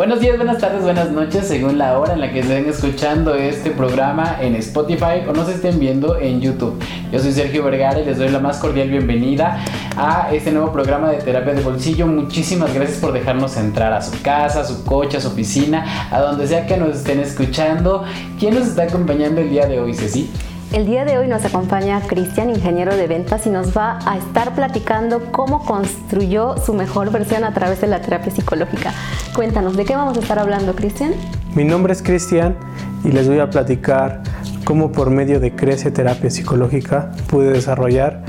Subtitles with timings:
[0.00, 3.72] Buenos días, buenas tardes, buenas noches, según la hora en la que estén escuchando este
[3.72, 6.80] programa en Spotify o nos estén viendo en YouTube.
[7.10, 9.58] Yo soy Sergio Vergara y les doy la más cordial bienvenida
[9.96, 12.06] a este nuevo programa de terapia de bolsillo.
[12.06, 16.20] Muchísimas gracias por dejarnos entrar a su casa, a su coche, a su oficina, a
[16.20, 18.04] donde sea que nos estén escuchando.
[18.38, 20.30] ¿Quién nos está acompañando el día de hoy, Ceci?
[20.70, 24.54] El día de hoy nos acompaña Cristian, ingeniero de ventas, y nos va a estar
[24.54, 28.92] platicando cómo construyó su mejor versión a través de la terapia psicológica.
[29.34, 31.12] Cuéntanos, ¿de qué vamos a estar hablando, Cristian?
[31.54, 32.54] Mi nombre es Cristian
[33.02, 34.22] y les voy a platicar
[34.64, 38.22] cómo por medio de Crece Terapia Psicológica pude desarrollar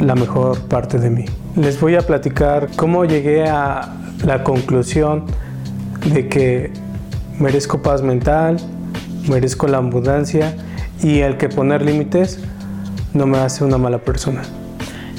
[0.00, 1.26] la mejor parte de mí.
[1.54, 3.92] Les voy a platicar cómo llegué a
[4.24, 5.26] la conclusión
[6.06, 6.72] de que
[7.38, 8.56] merezco paz mental,
[9.28, 10.56] merezco la abundancia
[11.04, 12.40] y el que poner límites
[13.12, 14.42] no me hace una mala persona.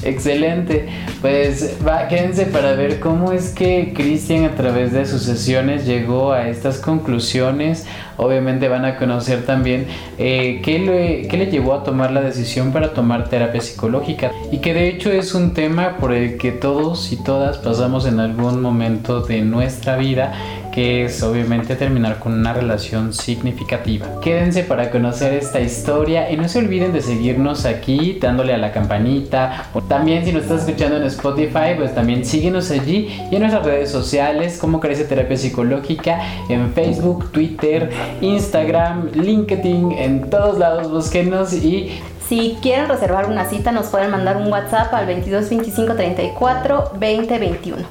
[0.04, 0.88] Excelente.
[1.22, 1.78] Pues
[2.10, 6.80] quédense para ver cómo es que Cristian a través de sus sesiones llegó a estas
[6.80, 7.88] conclusiones.
[8.18, 9.88] Obviamente van a conocer también
[10.18, 14.32] eh, qué, le, qué le llevó a tomar la decisión para tomar terapia psicológica.
[14.52, 18.20] Y que de hecho es un tema por el que todos y todas pasamos en
[18.20, 20.34] algún momento de nuestra vida
[20.76, 24.20] que es obviamente terminar con una relación significativa.
[24.22, 28.74] Quédense para conocer esta historia y no se olviden de seguirnos aquí dándole a la
[28.74, 29.70] campanita.
[29.88, 33.90] También si nos estás escuchando en Spotify, pues también síguenos allí y en nuestras redes
[33.90, 37.90] sociales como Crece Terapia Psicológica en Facebook, Twitter,
[38.20, 44.38] Instagram, LinkedIn, en todos lados búsquenos y si quieren reservar una cita, nos pueden mandar
[44.38, 47.84] un WhatsApp al 22 25 34 20 21.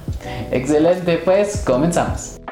[0.51, 2.44] Excelente, pues comenzamos.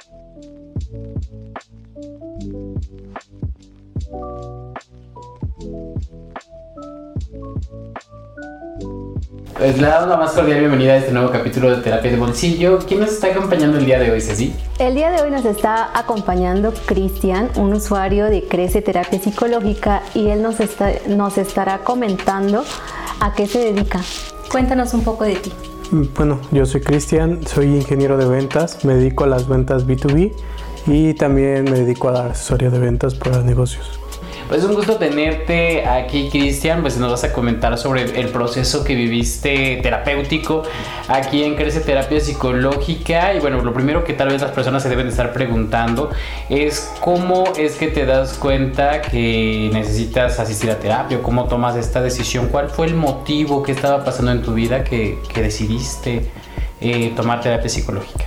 [9.63, 12.81] Pues le damos la más cordial bienvenida a este nuevo capítulo de Terapia de Bolsillo.
[12.81, 14.53] ¿Quién nos está acompañando el día de hoy, Ceci?
[14.81, 20.31] El día de hoy nos está acompañando Cristian, un usuario de Crece Terapia Psicológica, y
[20.31, 22.65] él nos, está, nos estará comentando
[23.21, 24.01] a qué se dedica.
[24.51, 25.53] Cuéntanos un poco de ti.
[25.93, 30.33] Bueno, yo soy Cristian, soy ingeniero de ventas, me dedico a las ventas B2B
[30.89, 34.02] y también me dedico a dar asesoría de ventas para negocios.
[34.49, 36.83] Pues un gusto tenerte aquí, Cristian.
[36.83, 40.63] Pues nos vas a comentar sobre el proceso que viviste terapéutico
[41.09, 43.35] aquí en Crece Terapia Psicológica.
[43.35, 46.11] Y bueno, lo primero que tal vez las personas se deben de estar preguntando
[46.49, 51.77] es cómo es que te das cuenta que necesitas asistir a terapia o cómo tomas
[51.77, 52.49] esta decisión.
[52.49, 56.31] ¿Cuál fue el motivo que estaba pasando en tu vida que, decidiste
[56.81, 58.27] eh, tomar terapia psicológica?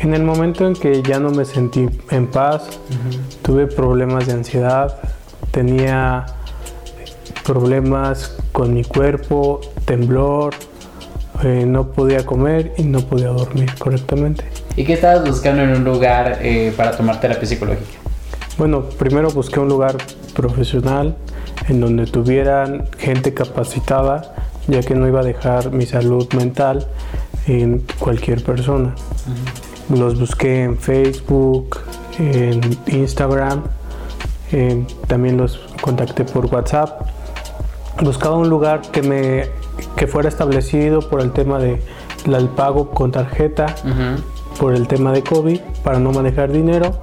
[0.00, 2.68] En el momento en que ya no me sentí en paz,
[3.42, 4.96] tuve problemas de ansiedad,
[5.58, 6.24] tenía
[7.44, 10.54] problemas con mi cuerpo, temblor,
[11.42, 14.44] eh, no podía comer y no podía dormir correctamente.
[14.76, 17.98] ¿Y qué estabas buscando en un lugar eh, para tomar terapia psicológica?
[18.56, 19.96] Bueno, primero busqué un lugar
[20.32, 21.16] profesional
[21.68, 24.36] en donde tuvieran gente capacitada,
[24.68, 26.86] ya que no iba a dejar mi salud mental
[27.48, 28.94] en cualquier persona.
[29.92, 31.80] Los busqué en Facebook,
[32.20, 33.64] en Instagram
[34.52, 37.02] eh, también los contacté por WhatsApp.
[38.02, 39.50] Buscaba un lugar que me
[39.96, 41.82] que fuera establecido por el tema de
[42.26, 43.74] el pago con tarjeta,
[44.58, 47.00] por el tema de COVID, para no manejar dinero.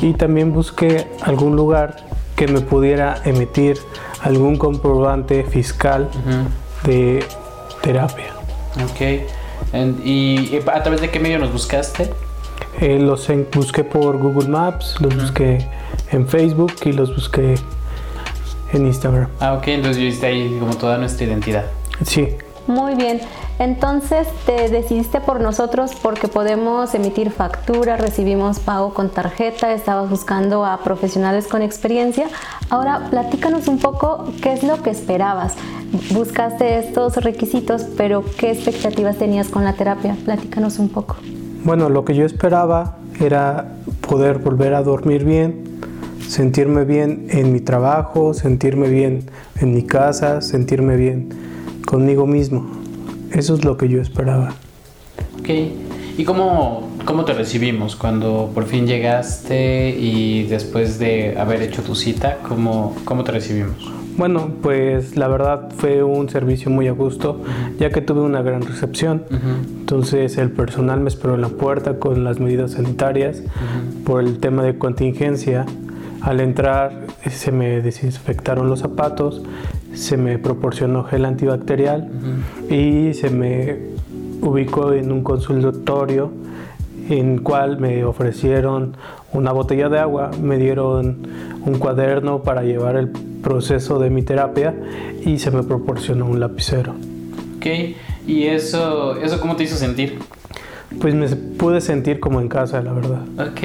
[0.00, 1.96] Y también busqué algún lugar
[2.34, 3.78] que me pudiera emitir
[4.22, 6.10] algún comprobante fiscal
[6.84, 7.24] de
[7.82, 8.32] terapia.
[8.84, 10.04] Ok.
[10.04, 12.10] ¿Y a través de qué medio nos buscaste?
[12.80, 15.66] Eh, los busqué por Google Maps, los busqué
[16.12, 17.54] en Facebook y los busqué
[18.72, 19.28] en Instagram.
[19.40, 21.64] Ah, ok, entonces viste ahí como toda nuestra identidad.
[22.04, 22.28] Sí.
[22.66, 23.20] Muy bien.
[23.58, 30.64] Entonces te decidiste por nosotros porque podemos emitir factura, recibimos pago con tarjeta, estabas buscando
[30.66, 32.26] a profesionales con experiencia.
[32.68, 35.54] Ahora platícanos un poco qué es lo que esperabas.
[36.10, 40.16] Buscaste estos requisitos, pero ¿qué expectativas tenías con la terapia?
[40.24, 41.16] Platícanos un poco.
[41.66, 43.66] Bueno, lo que yo esperaba era
[44.08, 45.64] poder volver a dormir bien,
[46.28, 49.24] sentirme bien en mi trabajo, sentirme bien
[49.56, 51.28] en mi casa, sentirme bien
[51.84, 52.70] conmigo mismo.
[53.32, 54.54] Eso es lo que yo esperaba.
[55.40, 55.48] Ok.
[56.16, 61.96] ¿Y cómo, cómo te recibimos cuando por fin llegaste y después de haber hecho tu
[61.96, 63.90] cita, cómo, cómo te recibimos?
[64.16, 67.42] Bueno, pues la verdad fue un servicio muy a gusto,
[67.78, 69.24] ya que tuve una gran recepción.
[69.80, 73.42] Entonces el personal me esperó en la puerta con las medidas sanitarias
[74.04, 75.66] por el tema de contingencia.
[76.22, 79.42] Al entrar se me desinfectaron los zapatos,
[79.92, 82.08] se me proporcionó gel antibacterial
[82.70, 83.78] y se me
[84.40, 86.30] ubicó en un consultorio
[87.10, 88.96] en cual me ofrecieron
[89.32, 91.18] una botella de agua, me dieron
[91.64, 93.10] un cuaderno para llevar el
[93.46, 94.74] proceso de mi terapia
[95.24, 96.96] y se me proporcionó un lapicero.
[97.56, 97.66] Ok,
[98.26, 100.18] ¿y eso, eso cómo te hizo sentir?
[101.00, 103.22] Pues me pude sentir como en casa, la verdad.
[103.38, 103.60] Ok,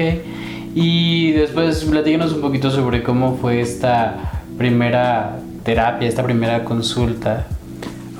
[0.76, 7.48] y después platícanos un poquito sobre cómo fue esta primera terapia, esta primera consulta.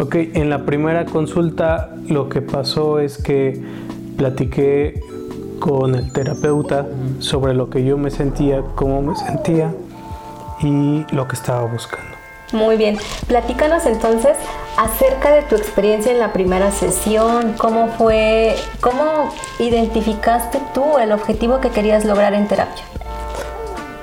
[0.00, 3.62] Ok, en la primera consulta lo que pasó es que
[4.17, 5.00] platiqué
[5.61, 6.88] con el terapeuta
[7.20, 9.73] sobre lo que yo me sentía, cómo me sentía
[10.62, 12.17] y lo que estaba buscando.
[12.53, 12.99] Muy bien,
[13.29, 14.37] platícanos entonces
[14.76, 21.61] acerca de tu experiencia en la primera sesión, cómo fue, cómo identificaste tú el objetivo
[21.61, 22.85] que querías lograr en terapia.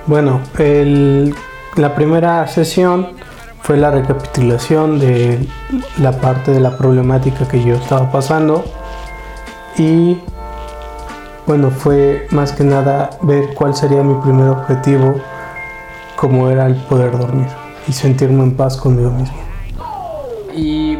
[0.07, 0.41] Bueno,
[1.75, 3.09] la primera sesión
[3.61, 5.47] fue la recapitulación de
[5.99, 8.65] la parte de la problemática que yo estaba pasando
[9.77, 10.17] y
[11.45, 15.21] bueno, fue más que nada ver cuál sería mi primer objetivo,
[16.19, 17.47] como era el poder dormir
[17.87, 19.37] y sentirme en paz conmigo mismo.
[20.53, 20.97] ¿Y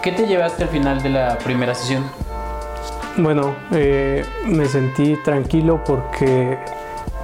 [0.00, 2.04] qué te llevaste al final de la primera sesión?
[3.16, 6.56] Bueno, eh, me sentí tranquilo porque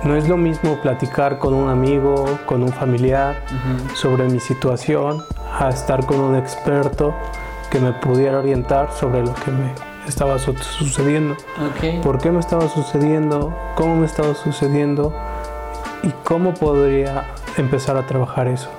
[0.03, 3.37] no es lo mismo platicar con un amigo, con un familiar
[3.95, 5.23] sobre mi situación,
[5.57, 7.15] a estar con un experto
[7.71, 9.73] que me pudiera orientar sobre lo que me
[10.09, 11.37] estaba sucediendo.
[12.03, 13.57] ¿Por qué me estaba sucediendo?
[13.77, 15.15] ¿Cómo me estaba sucediendo?
[16.03, 17.25] ¿Y cómo podría
[17.59, 18.71] empezar a trabajar eso?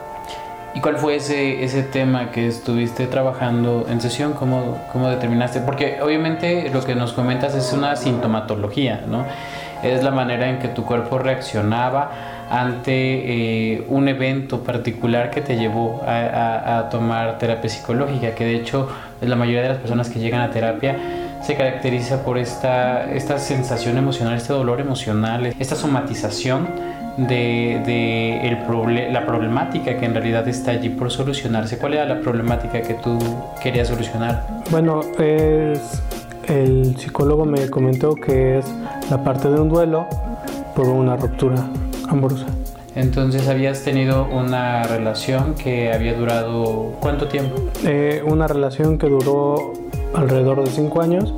[0.74, 4.34] ¿Y cuál fue ese, ese tema que estuviste trabajando en sesión?
[4.34, 5.60] ¿Cómo, ¿Cómo determinaste?
[5.60, 9.26] Porque obviamente lo que nos comentas es una sintomatología, ¿no?
[9.84, 12.12] Es la manera en que tu cuerpo reaccionaba
[12.50, 18.56] ante eh, un evento particular que te llevó a, a, tomar terapia psicológica, que de
[18.56, 18.90] hecho
[19.22, 20.98] la mayoría de las personas que llegan a terapia
[21.42, 29.14] se caracteriza por esta, esta sensación emocional, este dolor emocional, esta somatización de, de el
[29.14, 31.78] la problemática que en realidad está allí por solucionarse.
[31.78, 33.18] ¿Cuál era la problemática que tú
[33.62, 34.46] querías solucionar?
[34.70, 36.02] Bueno, es,
[36.48, 38.66] el psicólogo me comentó que es
[39.10, 40.08] la parte de un duelo
[40.76, 41.58] por una ruptura
[42.10, 42.46] amorosa.
[42.96, 47.56] Entonces habías tenido una relación que había durado cuánto tiempo?
[47.86, 49.74] Eh, una relación que duró
[50.14, 51.34] alrededor de cinco años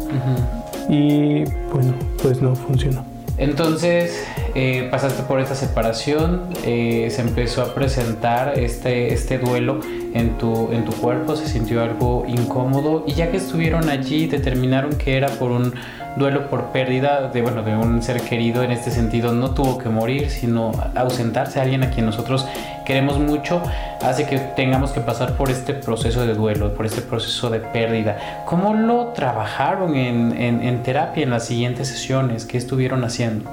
[0.89, 3.12] y bueno, pues no funcionó.
[3.37, 4.25] Entonces
[4.55, 9.79] eh, pasaste por esta separación, eh, se empezó a presentar este, este duelo
[10.13, 14.95] en tu, en tu cuerpo, se sintió algo incómodo y ya que estuvieron allí determinaron
[14.95, 15.73] que era por un
[16.15, 19.89] duelo por pérdida de, bueno, de un ser querido en este sentido, no tuvo que
[19.89, 22.45] morir, sino ausentarse a alguien a quien nosotros
[22.85, 23.61] queremos mucho,
[24.01, 28.43] hace que tengamos que pasar por este proceso de duelo, por este proceso de pérdida.
[28.45, 32.45] ¿Cómo lo trabajaron en, en, terapia en las siguientes sesiones?
[32.45, 33.49] ¿Qué estuvieron haciendo?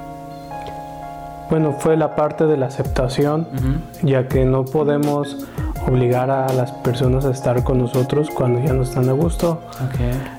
[1.49, 3.45] Bueno, fue la parte de la aceptación,
[4.03, 5.45] ya que no podemos
[5.85, 9.61] obligar a las personas a estar con nosotros cuando ya no están a gusto.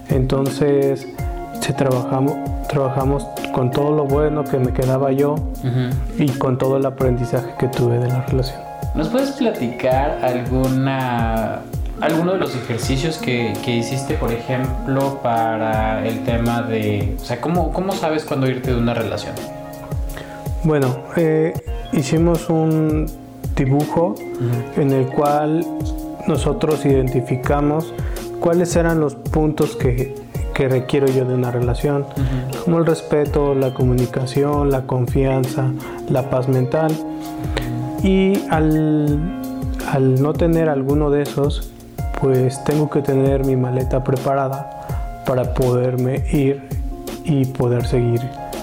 [0.09, 1.07] Entonces,
[1.63, 2.35] si trabajamos,
[2.69, 5.37] trabajamos con todo lo bueno que me quedaba yo
[6.19, 8.61] y con todo el aprendizaje que tuve de la relación.
[8.95, 11.61] ¿Nos puedes platicar alguna
[12.01, 17.41] alguno de los ejercicios que, que, hiciste, por ejemplo, para el tema de, o sea,
[17.41, 19.37] ¿cómo, cómo sabes cuándo irte de una relación?
[20.65, 21.53] Bueno, eh,
[21.93, 23.07] hicimos un
[23.55, 24.17] dibujo
[24.77, 25.65] en el cual
[26.27, 27.95] nosotros identificamos
[28.41, 30.22] cuáles eran los puntos que
[30.63, 32.07] que requiero yo de una relación,
[32.65, 35.73] como el respeto, la comunicación, la confianza,
[36.09, 36.93] la paz mental.
[38.05, 39.19] Y al,
[39.91, 41.73] al no tener alguno de esos,
[42.21, 46.63] pues tengo que tener mi maleta preparada para poderme ir
[47.25, 48.21] y poder seguir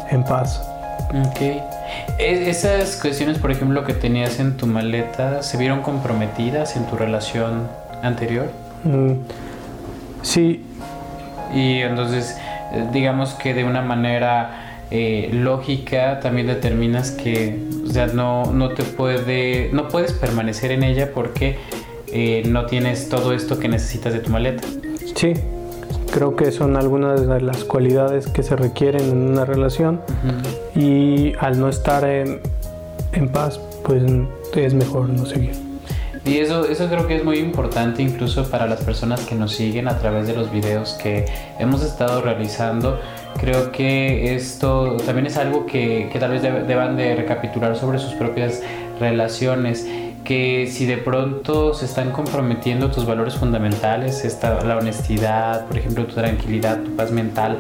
[0.10, 0.66] en paz.
[1.10, 1.42] Ok.
[1.42, 6.96] E, ¿Esas cuestiones, por ejemplo, que tenías en tu maleta, se vieron comprometidas en tu
[6.96, 7.68] relación
[8.02, 8.46] anterior?
[8.86, 9.16] Mm,
[10.22, 10.64] sí,
[11.54, 12.38] y entonces
[12.74, 18.70] eh, digamos que de una manera eh, lógica también determinas que o sea, no, no
[18.70, 21.58] te puede no puedes permanecer en ella porque
[22.12, 24.68] eh, no tienes todo esto que necesitas de tu maleta.
[25.16, 25.34] Sí
[26.12, 30.02] creo que son algunas de las cualidades que se requieren en una relación
[30.76, 32.40] y al no estar en,
[33.14, 34.04] en paz pues
[34.56, 35.69] es mejor no seguir
[36.30, 39.88] y eso, eso creo que es muy importante incluso para las personas que nos siguen
[39.88, 41.26] a través de los videos que
[41.58, 43.00] hemos estado realizando.
[43.40, 48.14] Creo que esto también es algo que, que tal vez deban de recapitular sobre sus
[48.14, 48.62] propias
[49.00, 49.88] relaciones
[50.24, 56.06] que si de pronto se están comprometiendo tus valores fundamentales, esta, la honestidad, por ejemplo,
[56.06, 57.58] tu tranquilidad, tu paz mental,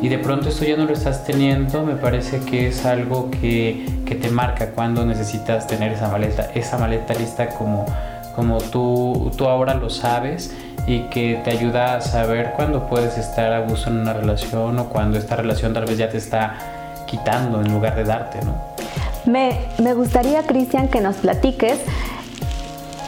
[0.00, 3.84] y de pronto esto ya no lo estás teniendo, me parece que es algo que,
[4.06, 7.84] que te marca cuando necesitas tener esa maleta, esa maleta lista como,
[8.36, 10.54] como tú, tú ahora lo sabes
[10.86, 14.88] y que te ayuda a saber cuándo puedes estar a gusto en una relación o
[14.88, 16.54] cuando esta relación tal vez ya te está
[17.06, 18.54] quitando en lugar de darte, ¿no?
[19.26, 21.78] Me, me gustaría, Cristian, que nos platiques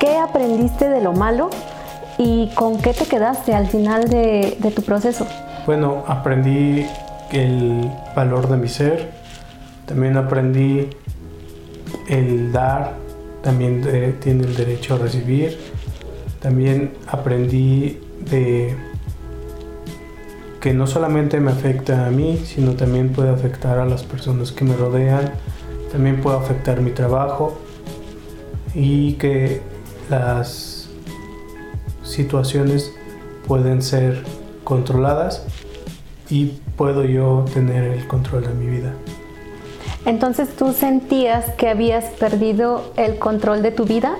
[0.00, 1.50] qué aprendiste de lo malo
[2.18, 5.26] y con qué te quedaste al final de, de tu proceso.
[5.66, 6.86] Bueno, aprendí
[7.32, 9.10] el valor de mi ser,
[9.86, 10.88] también aprendí
[12.08, 12.94] el dar,
[13.42, 13.82] también
[14.20, 15.58] tiene el derecho a recibir,
[16.40, 18.00] también aprendí
[18.30, 18.74] de
[20.60, 24.64] que no solamente me afecta a mí, sino también puede afectar a las personas que
[24.64, 25.32] me rodean,
[25.90, 27.58] también puede afectar mi trabajo.
[28.74, 29.60] Y que
[30.08, 30.88] las
[32.04, 32.92] situaciones
[33.48, 34.22] pueden ser
[34.70, 35.42] controladas
[36.30, 38.94] y puedo yo tener el control de mi vida.
[40.06, 44.14] Entonces tú sentías que habías perdido el control de tu vida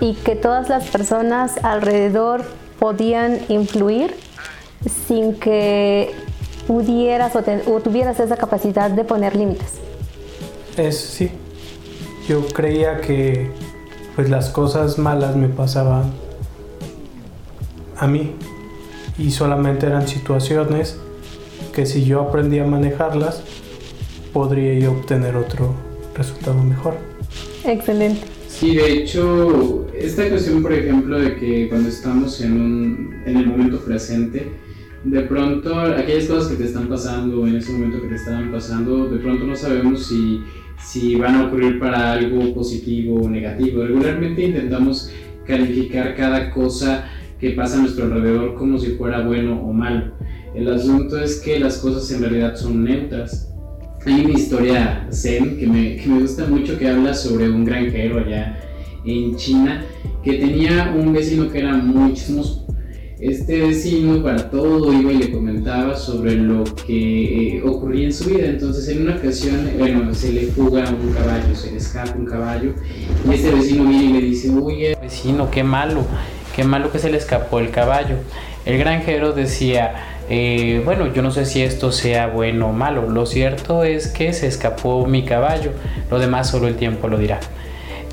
[0.00, 2.44] y que todas las personas alrededor
[2.78, 4.14] podían influir
[5.08, 6.12] sin que
[6.66, 9.72] pudieras o, tuvieras esa capacidad de poner límites.
[10.76, 11.30] Es sí.
[12.28, 13.50] Yo creía que
[14.14, 16.12] pues las cosas malas me pasaban
[17.96, 18.36] a mí
[19.18, 20.98] y solamente eran situaciones
[21.72, 23.42] que si yo aprendía a manejarlas
[24.32, 25.74] podría yo obtener otro
[26.14, 26.94] resultado mejor.
[27.64, 28.22] Excelente.
[28.48, 33.46] Sí, de hecho, esta cuestión, por ejemplo, de que cuando estamos en, un, en el
[33.46, 34.52] momento presente,
[35.04, 39.08] de pronto aquellas cosas que te están pasando en ese momento que te estaban pasando,
[39.08, 40.42] de pronto no sabemos si,
[40.78, 43.82] si van a ocurrir para algo positivo o negativo.
[43.84, 45.10] Regularmente intentamos
[45.46, 50.12] calificar cada cosa que pasa a nuestro alrededor como si fuera bueno o malo.
[50.54, 53.54] El asunto es que las cosas en realidad son neutras
[54.06, 58.18] hay una historia zen que me, que me gusta mucho que habla sobre un granjero
[58.18, 58.60] allá
[59.04, 59.82] en China
[60.22, 62.66] que tenía un vecino que era muy chismoso.
[63.18, 68.28] Este vecino para todo iba y le comentaba sobre lo que eh, ocurría en su
[68.28, 68.46] vida.
[68.46, 72.74] Entonces en una ocasión, bueno, se le fuga un caballo, se le escapa un caballo
[73.26, 76.04] y este vecino viene y le dice, oye, vecino, qué malo,
[76.54, 78.16] qué malo que se le escapó el caballo.
[78.64, 79.94] El granjero decía,
[80.30, 83.08] eh, bueno, yo no sé si esto sea bueno o malo.
[83.08, 85.72] Lo cierto es que se escapó mi caballo.
[86.10, 87.40] Lo demás solo el tiempo lo dirá.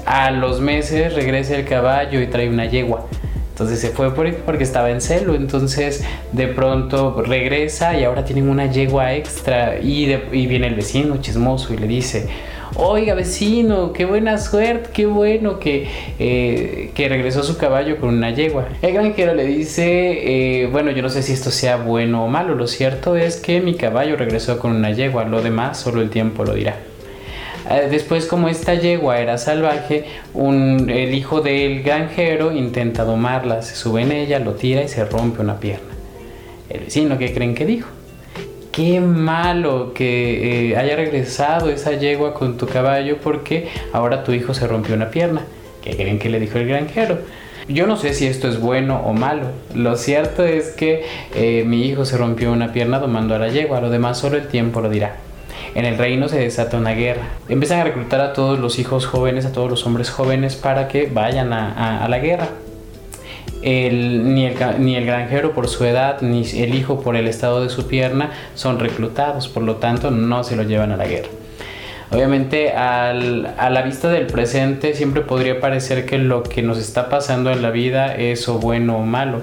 [0.06, 3.06] A los meses regresa el caballo y trae una yegua.
[3.52, 5.36] Entonces se fue por porque estaba en celo.
[5.36, 9.80] Entonces de pronto regresa y ahora tienen una yegua extra.
[9.80, 12.28] Y, y viene el vecino chismoso y le dice,
[12.76, 15.88] oiga vecino, qué buena suerte, qué bueno que,
[16.20, 18.68] eh, que regresó su caballo con una yegua.
[18.82, 22.56] El granjero le dice, eh, bueno, yo no sé si esto sea bueno o malo,
[22.56, 26.44] lo cierto es que mi caballo regresó con una yegua, lo demás solo el tiempo
[26.44, 26.76] lo dirá.
[27.70, 34.02] Eh, después, como esta yegua era salvaje, el hijo del granjero intenta domarla, se sube
[34.02, 35.92] en ella, lo tira y se rompe una pierna.
[36.70, 37.90] El vecino, ¿qué creen que dijo?
[38.72, 44.54] Qué malo que eh, haya regresado esa yegua con tu caballo porque ahora tu hijo
[44.54, 45.44] se rompió una pierna.
[45.84, 47.20] ¿Qué creen que le dijo el granjero?
[47.68, 49.48] Yo no sé si esto es bueno o malo.
[49.74, 53.82] Lo cierto es que eh, mi hijo se rompió una pierna domando a la yegua.
[53.82, 55.18] Lo demás solo el tiempo lo dirá.
[55.76, 57.24] En el reino se desata una guerra.
[57.48, 61.08] Empiezan a reclutar a todos los hijos jóvenes, a todos los hombres jóvenes para que
[61.08, 62.50] vayan a la guerra
[63.62, 67.70] ni, el, ni el granjero por su edad, ni el hijo por el estado de
[67.70, 71.30] su pierna son reclutados, por lo tanto no se lo llevan a la guerra.
[72.12, 77.52] Obviamente a la vista del presente siempre podría parecer que lo que nos está pasando
[77.52, 79.40] en la vida es o bueno o malo,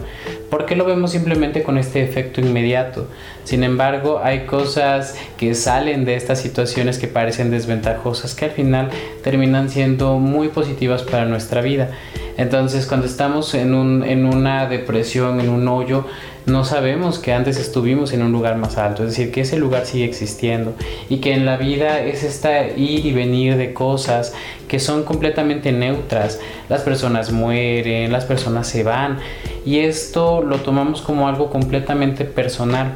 [0.51, 3.09] porque lo vemos simplemente con este efecto inmediato.
[3.45, 8.91] Sin embargo, hay cosas que salen de estas situaciones que parecen desventajosas que al final
[9.25, 11.93] terminan siendo muy positivas para nuestra vida.
[12.37, 16.05] Entonces, cuando estamos en, un, en una depresión, en un hoyo,
[16.49, 19.87] no sabemos que antes estuvimos en un lugar más alto, es decir, que ese lugar
[19.87, 20.75] sigue existiendo
[21.09, 24.33] y que en la vida es esta ir y venir de cosas
[24.67, 26.40] que son completamente neutras.
[26.69, 29.19] Las personas mueren, las personas se van
[29.64, 32.95] y esto lo tomamos como algo completamente personal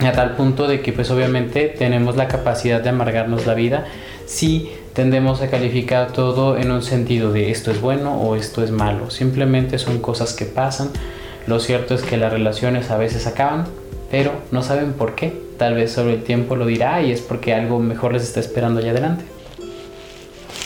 [0.00, 3.86] a tal punto de que pues obviamente tenemos la capacidad de amargarnos la vida
[4.26, 8.70] si tendemos a calificar todo en un sentido de esto es bueno o esto es
[8.70, 9.10] malo.
[9.10, 10.90] Simplemente son cosas que pasan.
[11.46, 13.66] Lo cierto es que las relaciones a veces acaban,
[14.10, 15.44] pero no saben por qué.
[15.58, 18.80] Tal vez solo el tiempo lo dirá y es porque algo mejor les está esperando
[18.80, 19.24] allá adelante.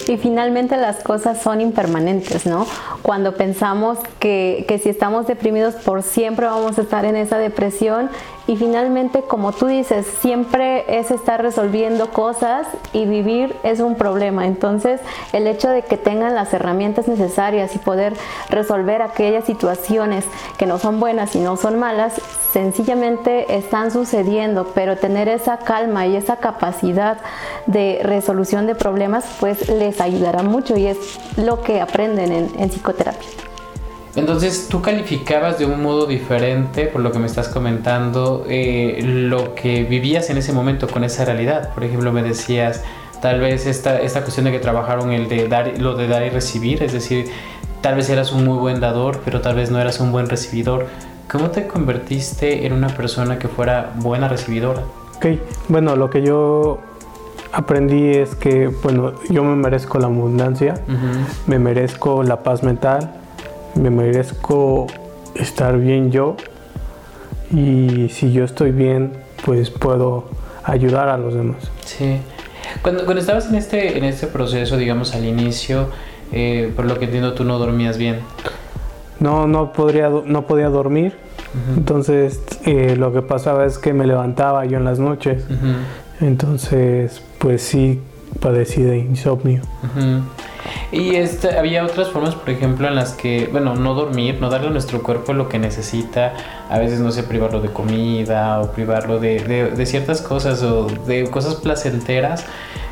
[0.07, 2.67] Y finalmente las cosas son impermanentes, ¿no?
[3.03, 8.11] Cuando pensamos que, que, si estamos deprimidos por siempre vamos a estar en esa depresión,
[8.49, 14.47] y finalmente, como tú dices, siempre es estar resolviendo cosas y vivir es un problema.
[14.47, 15.03] Entonces,
[15.35, 18.15] el hecho de que tengan las herramientas necesarias y poder
[18.49, 20.25] resolver aquellas situaciones
[20.57, 26.07] que no son buenas y no son malas, sencillamente están sucediendo, pero tener esa calma
[26.07, 27.19] y esa capacidad
[27.67, 33.29] de resolución de problemas, pues les ayudará mucho y es lo que aprenden en, psicoterapia.
[34.17, 39.55] Entonces tú calificabas de un modo diferente, por lo que me estás comentando, eh, lo
[39.55, 41.73] que vivías en ese momento con esa realidad.
[41.73, 42.83] Por ejemplo, me decías,
[43.23, 46.31] tal vez esta, esta cuestión de que trabajaron el de dar, lo de dar y
[46.31, 47.31] recibir, es decir,
[47.81, 50.87] tal vez eras un muy buen dador, pero tal vez no eras un buen recibidor.
[51.31, 54.83] ¿Cómo te convertiste en una persona que fuera buena recibidora?
[55.17, 55.27] Ok,
[55.69, 56.81] bueno, lo que yo
[57.53, 60.75] aprendí es que, bueno, yo me merezco la abundancia,
[61.47, 63.11] me merezco la paz mental,
[63.75, 64.87] me merezco
[65.35, 66.37] estar bien yo
[67.51, 69.13] y si yo estoy bien,
[69.45, 70.29] pues puedo
[70.65, 71.71] ayudar a los demás.
[71.85, 72.19] Sí.
[72.83, 75.89] Cuando, cuando estabas en este, en este proceso, digamos al inicio,
[76.33, 78.21] eh, por lo que entiendo tú no dormías bien.
[79.21, 81.17] No, no, podría, no podía dormir.
[81.77, 85.45] Entonces eh, lo que pasaba es que me levantaba yo en las noches.
[86.21, 88.01] Entonces, pues sí,
[88.41, 89.63] padecí de insomnio.
[90.91, 94.69] Y este, había otras formas, por ejemplo, en las que, bueno, no dormir, no darle
[94.69, 96.35] a nuestro cuerpo lo que necesita,
[96.71, 101.29] a veces, no sé, privarlo de comida o privarlo de, de, ciertas cosas o de
[101.31, 102.47] cosas placenteras,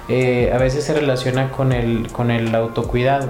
[0.08, 3.28] eh, a veces se relaciona con el, con el autocuidado.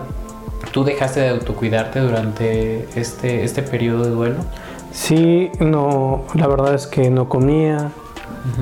[0.73, 4.39] ¿Tú dejaste de autocuidarte durante este, este periodo de duelo?
[4.93, 7.91] Sí, no, la verdad es que no comía,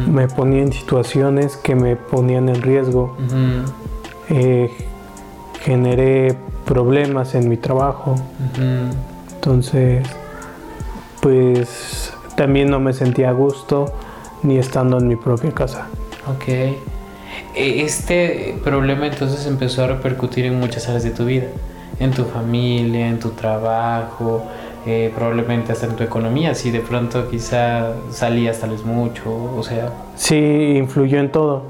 [0.06, 3.16] me ponía en situaciones que me ponían en riesgo.
[4.28, 4.70] Eh,
[5.62, 8.16] generé problemas en mi trabajo.
[9.34, 10.06] Entonces,
[11.20, 13.92] pues también no me sentía a gusto
[14.42, 15.86] ni estando en mi propia casa.
[16.26, 16.48] Ok.
[16.48, 16.76] E,
[17.54, 21.46] este problema entonces empezó a repercutir en muchas áreas de tu vida,
[21.98, 24.44] en tu familia, en tu trabajo,
[24.86, 29.62] eh, probablemente hasta en tu economía, si de pronto quizá salías tal vez mucho, o
[29.62, 29.90] sea...
[30.16, 31.62] Sí, influyó en todo.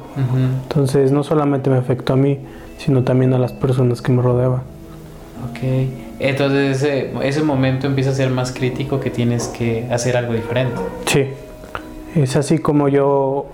[0.65, 2.39] Entonces no solamente me afectó a mí,
[2.79, 4.63] sino también a las personas que me rodeaban.
[5.51, 5.59] Ok,
[6.19, 10.81] entonces ese, ese momento empieza a ser más crítico que tienes que hacer algo diferente.
[11.07, 11.29] Sí,
[12.15, 13.47] es así como yo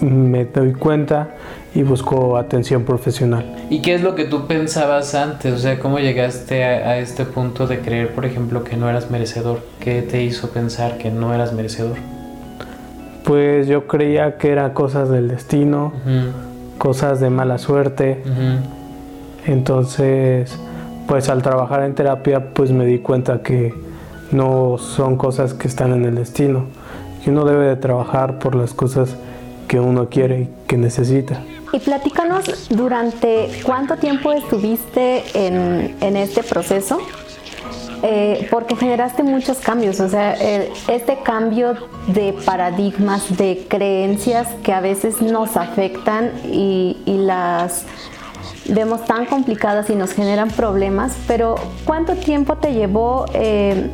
[0.00, 1.36] me doy cuenta
[1.74, 3.44] y busco atención profesional.
[3.70, 5.54] ¿Y qué es lo que tú pensabas antes?
[5.54, 9.60] O sea, ¿cómo llegaste a, este punto de creer, por ejemplo, que no eras merecedor?
[9.80, 11.96] ¿Qué te hizo pensar que no eras merecedor?
[13.24, 15.92] Pues yo creía que eran cosas del destino,
[16.76, 18.22] cosas de mala suerte.
[19.46, 20.58] Entonces,
[21.06, 23.74] pues al trabajar en terapia, pues me di cuenta que
[24.30, 26.64] no son cosas que están en el destino.
[27.24, 29.16] Que uno debe de trabajar por las cosas
[29.68, 31.40] que uno quiere y que necesita.
[31.72, 37.00] Y platícanos durante cuánto tiempo estuviste en, en este proceso,
[38.04, 41.76] eh, porque generaste muchos cambios, o sea, este cambio
[42.08, 47.84] de paradigmas, de creencias que a veces nos afectan y, las
[48.66, 51.54] vemos tan complicadas y nos generan problemas, pero
[51.84, 53.88] ¿cuánto tiempo te llevó eh,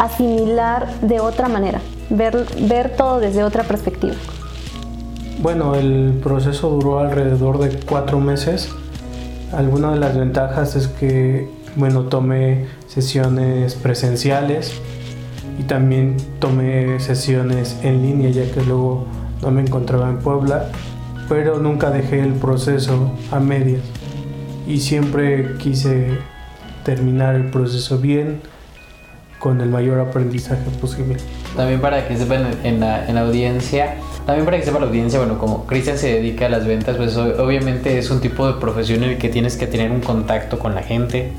[0.00, 4.14] asimilar de otra manera, ver, ver todo desde otra perspectiva?
[5.42, 8.68] Bueno, el proceso duró alrededor de cuatro meses.
[9.52, 14.80] Alguna de las ventajas es que, bueno, tomé sesiones presenciales
[15.58, 19.04] y también tomé sesiones en línea ya que luego
[19.42, 20.68] no me encontraba en Puebla,
[21.28, 23.82] pero nunca dejé el proceso a medias
[24.68, 26.18] y siempre quise
[26.84, 28.40] terminar el proceso bien
[29.40, 31.16] con el mayor aprendizaje posible.
[31.56, 35.18] También para que sepan en la, en la audiencia, también para que sepa la audiencia,
[35.18, 39.02] bueno, como Cristian se dedica a las ventas, pues obviamente es un tipo de profesión
[39.02, 41.32] en el que tienes que tener un contacto con la gente,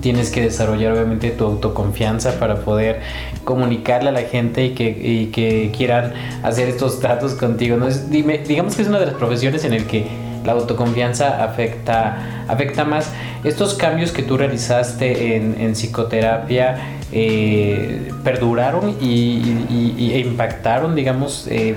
[0.00, 3.00] tienes que desarrollar obviamente tu autoconfianza para poder
[3.44, 7.76] comunicarle a la gente y que, que quieran hacer estos tratos contigo.
[7.76, 7.88] ¿no?
[7.88, 10.06] Es, digamos que es una de las profesiones en el que
[10.44, 13.10] la autoconfianza afecta, afecta más.
[13.44, 21.74] Estos cambios que tú realizaste en, psicoterapia eh, perduraron y, e impactaron, digamos, eh,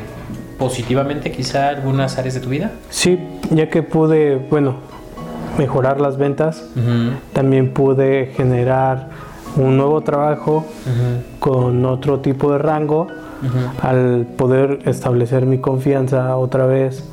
[0.63, 2.71] positivamente quizá algunas áreas de tu vida?
[2.89, 3.19] Sí,
[3.51, 4.75] ya que pude, bueno,
[5.57, 6.63] mejorar las ventas,
[7.33, 9.09] también pude generar
[9.57, 10.65] un nuevo trabajo
[11.39, 13.07] con otro tipo de rango,
[13.81, 17.03] al poder establecer mi confianza otra vez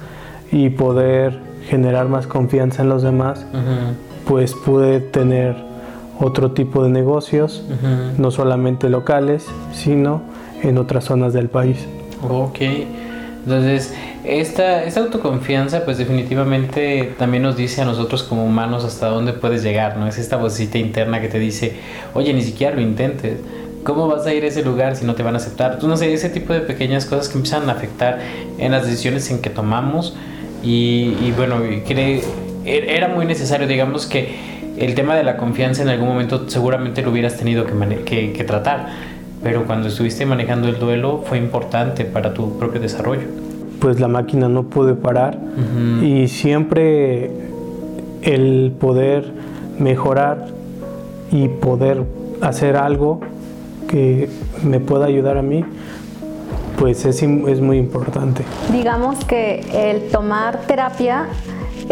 [0.53, 3.45] y poder generar más confianza en los demás,
[4.29, 5.57] pues pude tener
[6.21, 7.65] otro tipo de negocios,
[8.17, 10.23] no solamente locales, sino
[10.63, 11.85] en otras zonas del país.
[12.23, 12.59] Ok.
[13.45, 19.33] Entonces, esta, esta autoconfianza, pues definitivamente también nos dice a nosotros como humanos hasta dónde
[19.33, 20.07] puedes llegar, ¿no?
[20.07, 21.77] Es esta vocita interna que te dice,
[22.15, 23.39] oye, ni siquiera lo intentes.
[23.83, 25.79] ¿Cómo vas a ir a ese lugar si no te van a aceptar?
[25.79, 28.19] Tú no sé, ese tipo de pequeñas cosas que empiezan a afectar
[28.59, 30.15] en las decisiones en que tomamos.
[30.63, 32.25] Y, y bueno, er,
[32.67, 37.11] era muy necesario, digamos que el tema de la confianza en algún momento seguramente lo
[37.11, 37.73] hubieras tenido que,
[38.05, 38.89] que, que tratar
[39.43, 43.27] pero cuando estuviste manejando el duelo fue importante para tu propio desarrollo.
[43.81, 45.39] Pues la máquina no puede parar
[46.03, 47.31] y siempre
[48.23, 49.33] el poder
[49.79, 50.49] mejorar
[51.33, 52.05] y poder
[52.43, 53.21] hacer algo
[53.89, 54.29] que
[54.63, 55.65] me pueda ayudar a mí,
[56.79, 58.45] pues es, es muy importante.
[58.71, 61.27] Digamos que el tomar terapia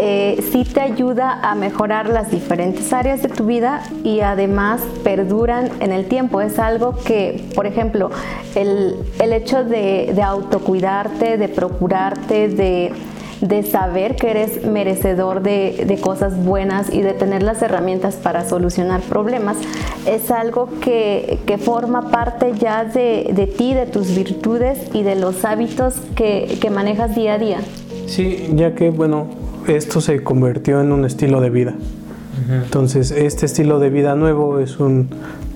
[0.01, 5.69] eh, sí te ayuda a mejorar las diferentes áreas de tu vida y además perduran
[5.81, 6.39] en el tiempo.
[6.39, 8.09] Es algo que, por ejemplo,
[8.55, 17.01] el, hecho de, autocuidarte, de procurarte, de, saber que eres merecedor de, cosas buenas y
[17.01, 19.57] de tener las herramientas para solucionar problemas,
[20.05, 25.95] es algo que, forma parte ya de, ti, de tus virtudes y de los hábitos
[26.15, 27.57] que, que manejas día a día.
[28.07, 29.27] Sí, ya que, bueno,
[29.75, 31.75] esto se convirtió en un estilo de vida.
[32.49, 35.09] Entonces, este estilo de vida nuevo es un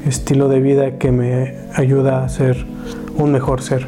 [0.05, 2.65] estilo de vida que me ayuda a ser
[3.15, 3.87] un mejor ser.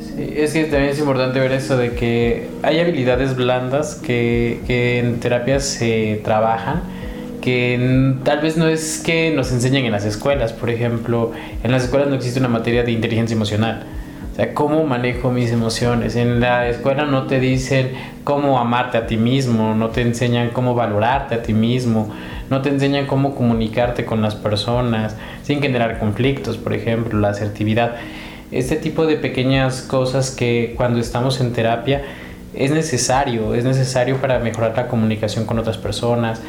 [0.00, 4.98] Sí, es que también es importante ver eso de que hay habilidades blandas que, que
[4.98, 6.82] en terapia se trabajan,
[7.40, 10.52] que tal vez no es que nos enseñen en las escuelas.
[10.52, 11.32] Por ejemplo,
[11.62, 13.86] en las escuelas no existe una materia de inteligencia emocional
[14.48, 16.16] cómo manejo mis emociones.
[16.16, 17.92] En la escuela no te dicen
[18.24, 22.10] cómo amarte a ti mismo, no te enseñan cómo valorarte a ti mismo,
[22.48, 27.96] no te enseñan cómo comunicarte con las personas sin generar conflictos, por ejemplo, la asertividad.
[28.50, 32.02] Este tipo de pequeñas cosas que cuando estamos en terapia
[32.54, 36.42] es necesario, es necesario para mejorar la comunicación con otras personas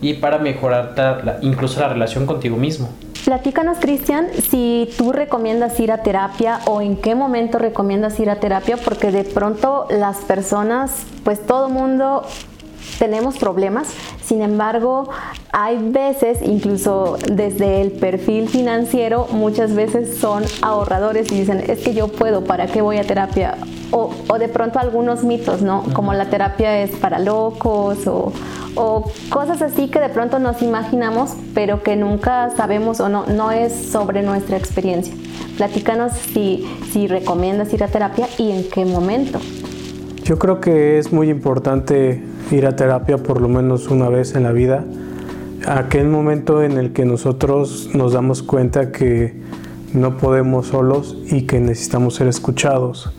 [0.00, 2.90] y para mejorar incluso la relación contigo mismo.
[3.24, 8.40] Platícanos, Cristian, si tú recomiendas ir a terapia o en qué momento recomiendas ir a
[8.40, 12.24] terapia, porque de pronto las personas, pues todo mundo
[12.98, 13.88] tenemos problemas,
[14.24, 15.08] sin embargo,
[15.52, 21.94] hay veces, incluso desde el perfil financiero, muchas veces son ahorradores y dicen, es que
[21.94, 23.56] yo puedo, ¿para qué voy a terapia?
[23.90, 25.82] O, o de pronto algunos mitos, ¿no?
[25.92, 28.32] Como la terapia es para locos o,
[28.76, 33.50] o cosas así que de pronto nos imaginamos, pero que nunca sabemos o no, no
[33.50, 35.14] es sobre nuestra experiencia.
[35.56, 39.40] Platícanos si, si recomiendas ir a terapia y en qué momento.
[40.22, 44.44] Yo creo que es muy importante ir a terapia por lo menos una vez en
[44.44, 44.84] la vida.
[45.66, 49.34] Aquel momento en el que nosotros nos damos cuenta que
[49.92, 53.12] no podemos solos y que necesitamos ser escuchados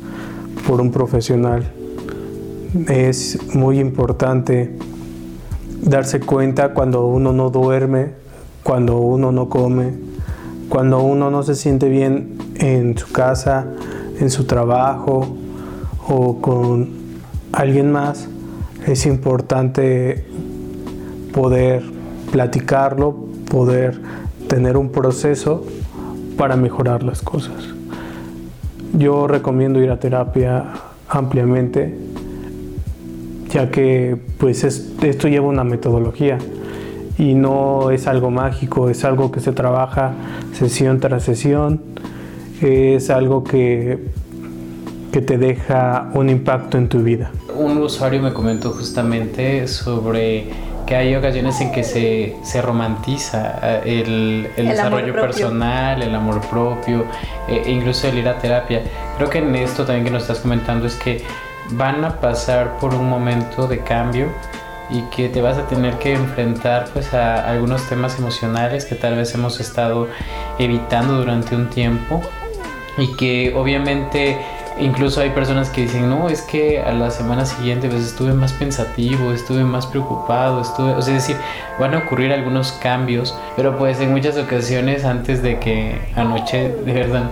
[0.68, 1.72] por un profesional.
[2.88, 4.78] Es muy importante
[5.82, 8.14] darse cuenta cuando uno no duerme,
[8.64, 9.94] cuando uno no come,
[10.70, 13.68] cuando uno no se siente bien en su casa,
[14.20, 15.36] en su trabajo
[16.08, 16.90] o con
[17.52, 18.28] alguien más,
[18.86, 20.26] es importante
[21.34, 21.84] poder
[22.32, 24.00] platicarlo, poder
[24.48, 25.66] tener un proceso
[26.38, 27.70] para mejorar las cosas.
[28.94, 30.66] Yo recomiendo ir a terapia
[31.08, 32.12] ampliamente
[33.52, 36.38] ya que pues esto lleva una metodología
[37.18, 40.14] y no es algo mágico, es algo que se trabaja
[40.54, 41.82] sesión tras sesión,
[42.62, 44.00] es algo que,
[45.12, 47.32] que te deja un impacto en tu vida.
[47.62, 50.48] Un usuario me comentó justamente sobre
[50.88, 56.42] que hay ocasiones en que se, se romantiza eh, el, el, desarrollo personal, el amor
[56.50, 57.06] propio,
[57.48, 58.82] e incluso el ir a terapia.
[59.18, 61.24] Creo que en esto también que nos estás comentando es que
[61.74, 64.28] van a pasar por un momento de cambio
[64.90, 69.16] y que te vas a tener que enfrentar pues a algunos temas emocionales que tal
[69.16, 70.08] vez hemos estado
[70.58, 72.22] evitando durante un tiempo
[72.98, 74.38] y que obviamente
[74.82, 78.54] incluso hay personas que dicen no es que a la semana siguiente pues estuve más
[78.54, 81.42] pensativo estuve más preocupado estuve o sea es decir
[81.80, 86.94] van a ocurrir algunos cambios pero pues en muchas ocasiones antes de que anoche de
[86.94, 87.32] verdad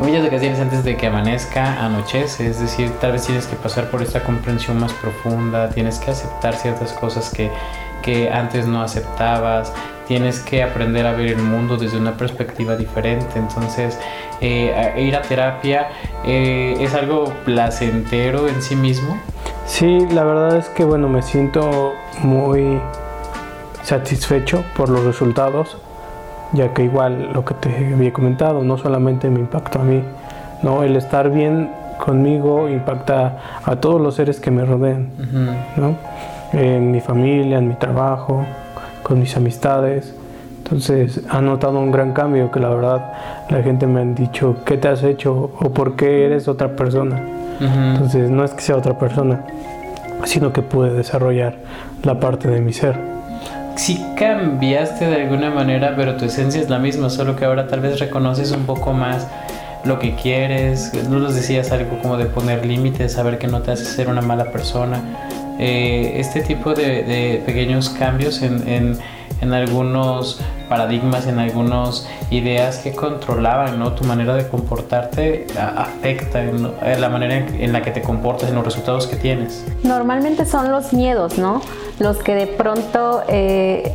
[0.00, 4.02] muchas ocasiones antes de que amanezca anochece, es decir, tal vez tienes que pasar por
[4.02, 7.50] esta comprensión más profunda, tienes que aceptar ciertas cosas que,
[8.02, 9.72] que antes no aceptabas,
[10.06, 13.98] tienes que aprender a ver el mundo desde una perspectiva diferente, entonces
[14.40, 15.88] eh, ir a terapia
[16.24, 19.18] eh, es algo placentero en sí mismo.
[19.66, 22.80] Sí, la verdad es que bueno, me siento muy
[23.82, 25.76] satisfecho por los resultados
[26.52, 30.02] ya que igual lo que te había comentado, no solamente me impactó a mí,
[30.62, 30.82] ¿no?
[30.82, 35.10] El estar bien conmigo impacta a todos los seres que me rodean,
[35.76, 35.96] ¿no?
[36.52, 38.44] En mi familia, en mi trabajo,
[39.02, 40.14] con mis amistades.
[40.58, 43.12] Entonces, ha notado un gran cambio que la verdad
[43.48, 45.50] la gente me han dicho, ¿qué te has hecho?
[45.58, 47.20] o ¿por qué eres otra persona?
[47.60, 49.44] Entonces, no es que sea otra persona,
[50.24, 51.56] sino que pude desarrollar
[52.02, 52.96] la parte de mi ser.
[53.76, 57.80] Sí cambiaste de alguna manera, pero tu esencia es la misma, solo que ahora tal
[57.80, 59.26] vez reconoces un poco más
[59.84, 60.92] lo que quieres.
[61.08, 64.20] No nos decías algo como de poner límites, saber que no te hace ser una
[64.20, 65.00] mala persona.
[65.62, 68.66] Eh, este tipo de, pequeños cambios en,
[69.42, 73.92] en, algunos paradigmas, en algunas ideas que controlaban ¿no?
[73.92, 78.64] tu manera de comportarte, afecta en, la manera en, la que te comportas, en los
[78.64, 79.62] resultados que tienes.
[79.82, 81.60] Normalmente son los miedos, ¿no?
[81.98, 83.22] Los que de pronto...
[83.28, 83.92] Eh,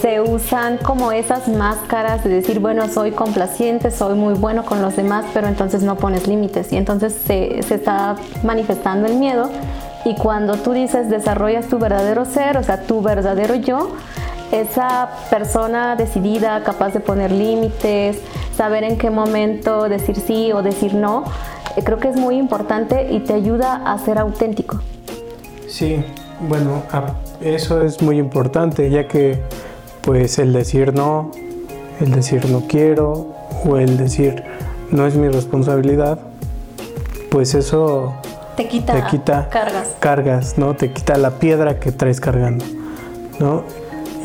[0.00, 4.96] se usan como esas máscaras de decir, bueno, soy complaciente, soy muy bueno con los
[4.96, 9.48] demás, pero entonces no pones límites y entonces se, se está manifestando el miedo
[10.04, 13.90] y cuando tú dices desarrollas tu verdadero ser, o sea, tu verdadero yo,
[14.50, 18.18] esa persona decidida, capaz de poner límites,
[18.56, 21.24] saber en qué momento decir sí o decir no,
[21.76, 24.80] eh, creo que es muy importante y te ayuda a ser auténtico.
[25.68, 26.04] Sí,
[26.48, 26.82] bueno,
[27.40, 29.40] eso es muy importante, ya que
[30.02, 31.30] pues el decir no,
[32.00, 33.28] el decir no quiero
[33.64, 34.42] o el decir
[34.90, 36.18] no es mi responsabilidad,
[37.30, 38.14] pues eso
[38.56, 39.96] te quita, cargas.
[39.98, 40.74] cargas, ¿no?
[40.74, 42.64] Te quita la piedra que traes cargando,
[43.38, 43.64] ¿no?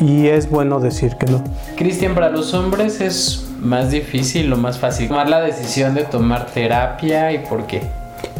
[0.00, 1.42] Y es bueno decir que no.
[1.76, 6.46] Cristian, para los hombres es más difícil o más fácil tomar la decisión de tomar
[6.46, 7.82] terapia y por qué.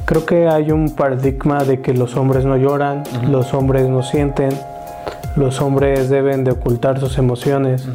[0.04, 4.50] Creo que hay un paradigma de que los hombres no lloran, los hombres no sienten,
[5.36, 7.86] los hombres deben de ocultar sus emociones.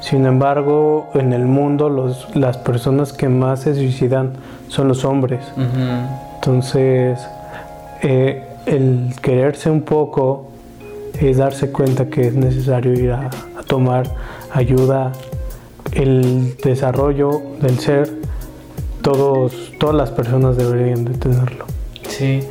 [0.00, 4.32] Sin embargo, en el mundo los, las personas que más se suicidan
[4.68, 5.40] son los hombres.
[6.46, 7.26] Entonces,
[8.02, 10.50] eh, el quererse un poco
[11.18, 14.04] es darse cuenta que es necesario ir a, a tomar
[14.52, 15.12] ayuda,
[15.92, 18.10] el desarrollo del ser,
[19.00, 21.64] todos, todas las personas deberían de tenerlo.
[22.10, 22.42] Sí,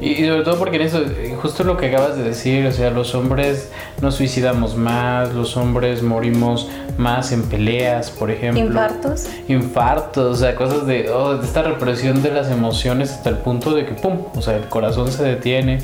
[0.00, 1.00] y, sobre todo porque en eso,
[1.40, 3.70] justo lo que acabas de decir, o sea, los hombres
[4.02, 8.62] nos suicidamos más, los hombres morimos más en peleas, por ejemplo.
[8.62, 9.26] Infartos.
[9.48, 13.74] Infartos, o sea, cosas de, oh, de esta represión de las emociones hasta el punto
[13.74, 15.78] de que, ¡pum!, o sea, el corazón se detiene.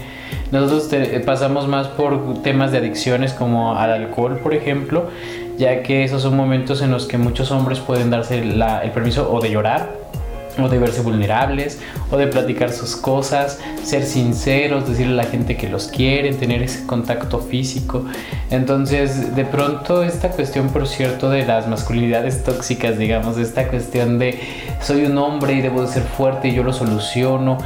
[0.50, 0.90] Nosotros
[1.24, 5.08] pasamos más por temas de adicciones como al alcohol, por ejemplo,
[5.56, 9.40] ya que esos son momentos en los que muchos hombres pueden darse el permiso o
[9.40, 10.01] de llorar
[10.58, 15.56] o de verse vulnerables, o de platicar sus cosas, ser sinceros, decirle a la gente
[15.56, 18.04] que los quieren, tener ese contacto físico.
[18.50, 24.40] Entonces, de pronto, esta cuestión, por cierto, de las masculinidades tóxicas, digamos, esta cuestión de
[24.80, 27.58] soy un hombre y debo de ser fuerte y yo lo soluciono,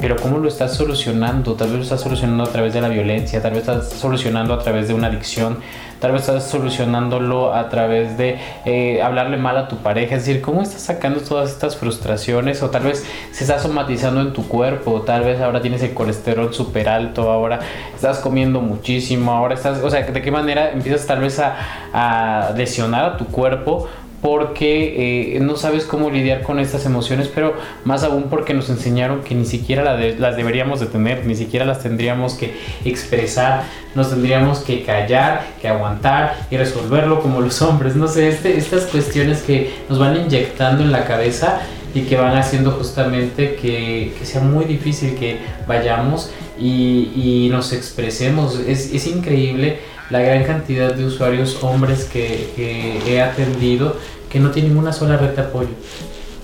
[0.00, 1.54] pero ¿cómo lo estás solucionando?
[1.54, 4.58] Tal vez lo estás solucionando a través de la violencia, tal vez estás solucionando a
[4.58, 5.58] través de una adicción,
[6.00, 10.42] tal vez estás solucionándolo a través de eh, hablarle mal a tu pareja, es decir,
[10.42, 12.62] ¿cómo estás sacando todas estas frustraciones?
[12.62, 16.52] O tal vez se está somatizando en tu cuerpo, tal vez ahora tienes el colesterol
[16.52, 17.60] súper alto, ahora
[17.94, 21.56] estás comiendo muchísimo, ahora estás, o sea, ¿de qué manera empiezas tal vez a,
[21.92, 23.88] a lesionar a tu cuerpo?
[24.20, 27.54] Porque eh, no sabes cómo lidiar con estas emociones, pero
[27.84, 31.82] más aún porque nos enseñaron que ni siquiera las deberíamos de tener, ni siquiera las
[31.82, 38.08] tendríamos que expresar, nos tendríamos que callar, que aguantar y resolverlo como los hombres, no
[38.08, 41.60] sé, este, estas cuestiones que nos van inyectando en la cabeza
[41.94, 48.92] y que van haciendo justamente que, sea muy difícil que vayamos y, nos expresemos, es,
[48.92, 49.78] es increíble
[50.10, 53.96] la gran cantidad de usuarios hombres que, he atendido
[54.30, 55.70] que no tienen una sola red de apoyo.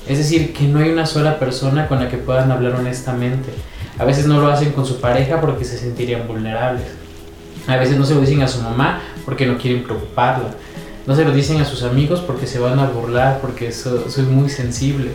[0.08, 3.50] Es decir, que no hay una sola persona con la que puedan hablar honestamente.
[3.98, 6.84] A veces no lo hacen con su pareja porque se sentirían vulnerables.
[7.66, 10.50] A veces no se lo dicen a su mamá porque no quieren preocuparla.
[11.06, 14.48] No se lo dicen a sus amigos porque se van a burlar, porque soy muy
[14.48, 15.10] sensible.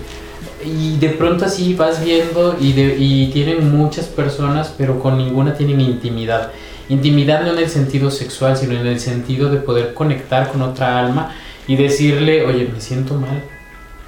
[0.63, 5.81] Y de pronto así vas viendo y, y tienen muchas personas, pero con ninguna tienen
[5.81, 6.51] intimidad.
[6.89, 10.99] Intimidad no en el sentido sexual, sino en el sentido de poder conectar con otra
[10.99, 11.35] alma
[11.67, 13.43] y decirle, oye, me siento mal.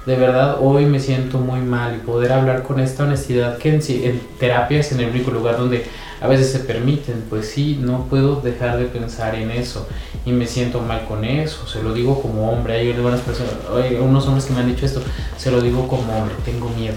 [0.04, 3.80] De verdad, hoy me siento muy mal y poder hablar con esta honestidad que en,
[3.88, 5.84] en terapia es en el único lugar donde
[6.20, 7.22] a veces se permiten.
[7.30, 9.86] Pues sí, no puedo dejar de pensar en eso
[10.26, 11.68] y me siento mal con eso.
[11.68, 12.74] Se lo digo como hombre.
[12.74, 15.02] Hay algunas personas, hay unos hombres que me han dicho esto.
[15.36, 16.96] Se lo digo como hombre, tengo miedo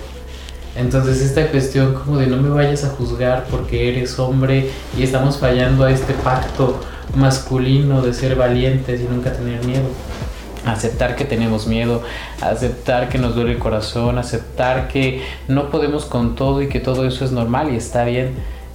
[0.76, 5.38] entonces esta cuestión como de no me vayas a juzgar porque eres hombre y estamos
[5.38, 6.82] fallando a este pacto
[7.16, 9.88] masculino de ser valientes y nunca tener miedo.
[10.66, 12.02] aceptar que tenemos miedo,
[12.42, 17.06] aceptar que nos duele el corazón, aceptar que no podemos con todo y que todo
[17.06, 18.34] eso es normal y está bien.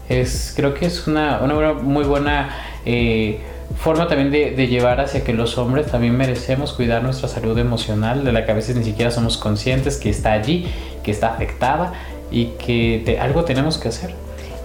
[0.09, 2.51] Es, creo que es una, una muy buena
[2.87, 3.41] eh,
[3.77, 8.33] forma también de, llevar hacia que los hombres también merecemos cuidar nuestra salud emocional, de
[8.33, 10.67] la que a veces ni siquiera somos conscientes que está allí,
[11.03, 11.93] que está afectada
[12.31, 14.15] y que algo tenemos que hacer.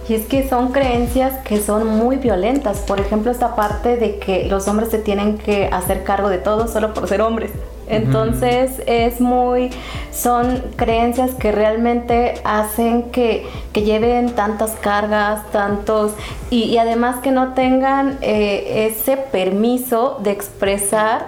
[0.08, 2.78] Y es que son creencias que son muy violentas.
[2.78, 6.68] Por ejemplo, esta parte de que los hombres se tienen que hacer cargo de todo
[6.68, 7.50] solo por ser hombres.
[7.88, 9.70] Entonces es muy,
[10.12, 16.12] son creencias que realmente hacen que, lleven tantas cargas, tantos,
[16.50, 21.26] y, además que no tengan eh, ese permiso de expresar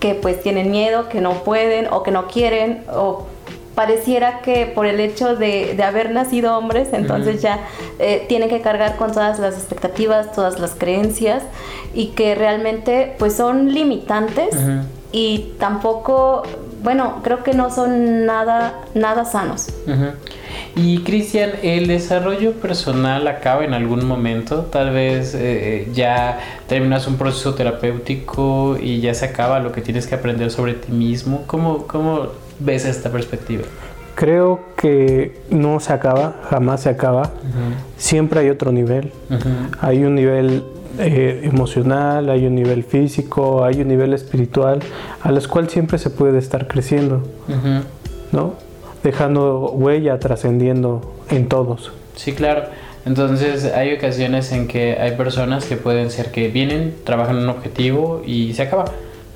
[0.00, 3.26] que pues tienen miedo, que no pueden o que no quieren o
[3.74, 7.60] pareciera que por el hecho de, haber nacido hombres, entonces ya
[7.98, 11.42] eh, tienen que cargar con todas las expectativas, todas las creencias
[11.94, 14.56] y que realmente pues son limitantes
[15.12, 16.42] y tampoco,
[16.82, 19.68] bueno, creo que no son nada, nada sanos.
[20.76, 24.62] Y Cristian, ¿el desarrollo personal acaba en algún momento?
[24.62, 30.06] Tal vez eh, ya terminas un proceso terapéutico y ya se acaba lo que tienes
[30.06, 31.42] que aprender sobre ti mismo.
[31.46, 32.28] ¿Cómo, cómo
[32.60, 33.64] ves esta perspectiva?
[34.14, 37.30] Creo que no se acaba, jamás se acaba.
[37.96, 39.12] Siempre hay otro nivel.
[39.80, 40.64] Hay un nivel
[40.98, 44.80] eh, emocional, hay un nivel físico, hay un nivel espiritual,
[45.22, 47.22] a los cual siempre se puede estar creciendo,
[48.32, 48.54] ¿no?
[49.02, 51.92] Dejando huella, trascendiendo en todos.
[52.16, 52.64] Sí, claro.
[53.06, 58.22] Entonces hay ocasiones en que hay personas que pueden ser que vienen, trabajan un objetivo
[58.26, 58.86] y se acaba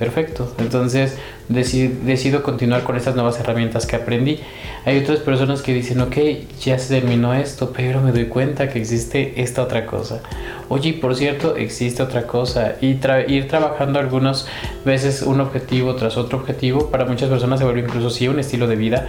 [0.02, 0.52] perfecto.
[0.58, 1.16] Entonces
[1.48, 4.40] decido, continuar con estas nuevas herramientas que aprendí.
[4.84, 6.16] Hay otras personas que dicen, ok,
[6.60, 10.20] ya se terminó esto, pero me doy cuenta que existe esta otra cosa.
[10.68, 12.74] Oye, por cierto, existe otra cosa.
[12.80, 14.48] Y ir trabajando algunas
[14.84, 18.66] veces un objetivo tras otro objetivo, para muchas personas se vuelve incluso sí un estilo
[18.66, 19.08] de vida.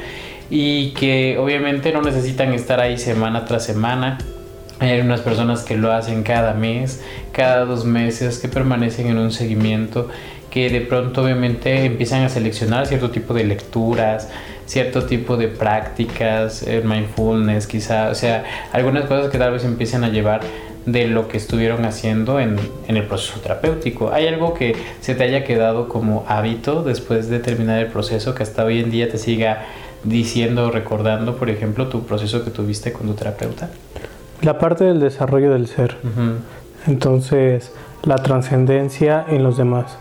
[0.52, 4.20] Y que obviamente no necesitan estar ahí semana tras semana.
[4.80, 7.02] Hay unas personas que lo hacen cada mes,
[7.32, 10.10] cada dos meses, que permanecen en un seguimiento
[10.54, 14.30] que de pronto obviamente empiezan a seleccionar cierto tipo de lecturas,
[14.68, 20.04] cierto tipo de prácticas, el mindfulness quizá, o sea, algunas cosas que tal vez empiezan
[20.04, 20.42] a llevar
[20.86, 24.14] de lo que estuvieron haciendo en, en, el proceso terapéutico.
[24.14, 28.44] ¿Hay algo que se te haya quedado como hábito después de terminar el proceso que
[28.44, 29.64] hasta hoy en día te siga
[30.04, 33.72] diciendo o recordando, por ejemplo, tu proceso que tuviste con tu terapeuta?
[34.44, 35.98] La parte del desarrollo del ser.
[36.86, 37.72] Entonces,
[38.04, 39.98] la trascendencia en los demás,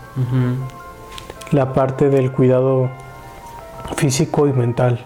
[1.51, 2.89] la parte del cuidado
[3.95, 5.05] físico y mental.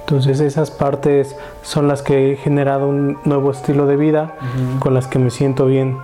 [0.00, 4.34] Entonces esas partes son las que he generado un nuevo estilo de vida
[4.78, 5.98] con las que me siento bien.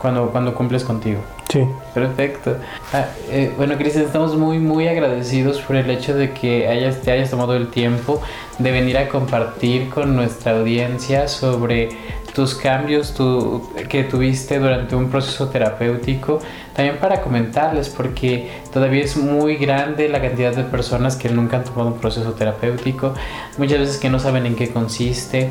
[0.00, 1.20] Cuando, cuando cumples contigo.
[1.48, 1.64] Sí.
[1.92, 2.56] Perfecto.
[2.92, 7.12] Ah, eh, bueno, Cristian, estamos muy, muy agradecidos por el hecho de que hayas, te
[7.12, 8.22] hayas tomado el tiempo
[8.58, 11.90] de venir a compartir con nuestra audiencia sobre
[12.34, 13.14] tus cambios
[13.88, 16.40] que tuviste durante un proceso terapéutico,
[16.74, 21.64] también para comentarles, porque todavía es muy grande la cantidad de personas que nunca han
[21.64, 23.14] tomado un proceso terapéutico,
[23.58, 25.50] muchas veces que no saben en qué consiste,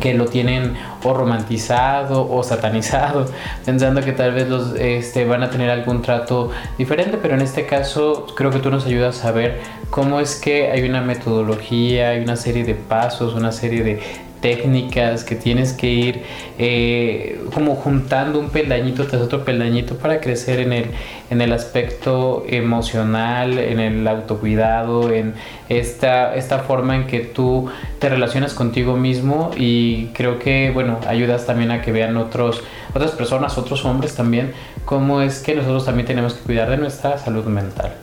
[0.00, 3.26] que lo tienen o romantizado o satanizado,
[3.64, 7.66] pensando que tal vez los este, van a tener algún trato diferente, pero en este
[7.66, 12.20] caso creo que tú nos ayudas a ver cómo es que hay una metodología, hay
[12.20, 16.22] una serie de pasos, una serie de técnicas que tienes que ir
[16.56, 20.86] eh, como juntando un peldañito tras otro peldañito para crecer en el,
[21.30, 25.34] en el aspecto emocional, en el autocuidado, en
[25.68, 31.44] esta, esta forma en que tú te relacionas contigo mismo y creo que bueno ayudas
[31.44, 32.62] también a que vean otros,
[32.94, 34.52] otras personas, otros hombres también,
[34.84, 37.94] cómo es que nosotros también tenemos que cuidar de nuestra salud mental.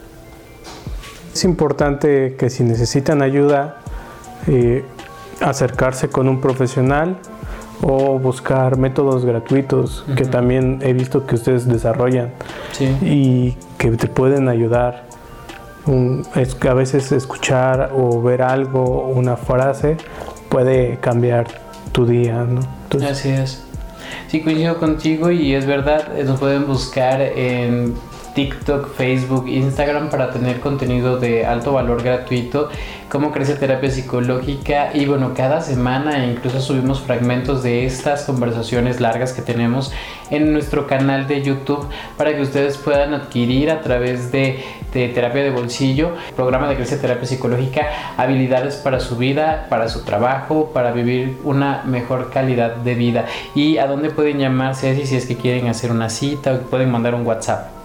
[1.33, 3.77] Es importante que si necesitan ayuda,
[4.47, 4.83] eh,
[5.43, 7.17] acercarse con un profesional
[7.81, 12.31] o buscar métodos gratuitos que también he visto que ustedes desarrollan
[13.01, 15.05] y que te pueden ayudar.
[16.35, 19.97] es a veces escuchar o ver algo, una frase,
[20.47, 21.47] puede cambiar
[21.91, 22.45] tu día.
[22.45, 22.61] ¿no?
[23.05, 23.65] Así es.
[24.27, 27.95] Sí, coincido contigo y es verdad, nos pueden buscar en
[28.33, 32.69] TikTok, Facebook, Instagram para tener contenido de alto valor gratuito,
[33.09, 39.33] cómo crece terapia psicológica y bueno, cada semana incluso subimos fragmentos de estas conversaciones largas
[39.33, 39.91] que tenemos
[40.31, 45.51] en nuestro canal de YouTube para que ustedes puedan adquirir a través de, terapia de
[45.51, 51.37] bolsillo, programa de crece terapia psicológica, habilidades para su vida, para su trabajo, para vivir
[51.43, 55.91] una mejor calidad de vida y a dónde pueden llamarse si es que quieren hacer
[55.91, 57.82] una cita o pueden mandar un WhatsApp.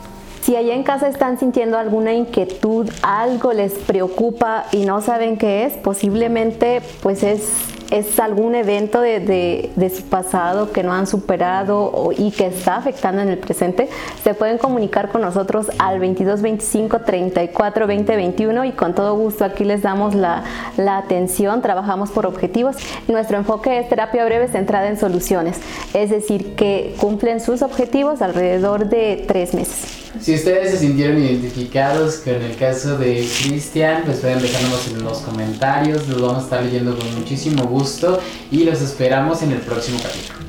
[0.49, 5.67] Si allá en casa están sintiendo alguna inquietud, algo les preocupa y no saben qué
[5.67, 7.53] es, posiblemente pues es
[7.91, 13.29] es algún evento de, su pasado que no han superado y que está afectando en
[13.29, 13.89] el presente,
[14.23, 19.45] se pueden comunicar con nosotros al 22 25 34 20 21 y con todo gusto
[19.45, 20.45] aquí les damos la,
[20.79, 22.77] la atención, trabajamos por objetivos.
[23.07, 25.61] Nuestro enfoque es terapia breve centrada en soluciones,
[25.93, 29.98] es decir, que cumplen sus objetivos alrededor de tres meses.
[30.21, 35.19] Si ustedes se sintieron identificados con el caso de Cristian, pues pueden dejárnoslo en los
[35.19, 38.19] comentarios, los vamos a estar leyendo con muchísimo gusto
[38.51, 40.48] y los esperamos en el próximo capítulo.